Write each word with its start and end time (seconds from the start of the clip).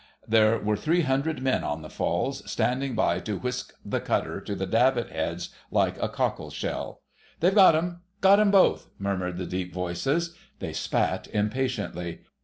There 0.27 0.57
were 0.57 0.75
three 0.75 1.01
hundred 1.01 1.43
men 1.43 1.63
on 1.63 1.83
the 1.83 1.87
falls, 1.91 2.41
standing 2.49 2.95
by 2.95 3.19
to 3.19 3.37
whisk 3.37 3.73
the 3.85 3.99
cutter 3.99 4.41
to 4.41 4.55
the 4.55 4.65
davit 4.65 5.11
heads 5.11 5.49
like 5.69 6.01
a 6.01 6.09
cockle 6.09 6.49
shell. 6.49 7.03
"They've 7.39 7.53
got 7.53 7.75
'em—got 7.75 8.39
'em 8.39 8.49
both!" 8.49 8.89
murmured 8.97 9.37
the 9.37 9.45
deep 9.45 9.71
voices: 9.71 10.35
they 10.57 10.73
spat 10.73 11.27
impatiently. 11.31 12.21